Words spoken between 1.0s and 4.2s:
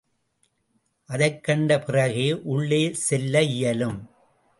அதைக் கண்ட பிறகே, உள்ளே செல்ல இயலும்.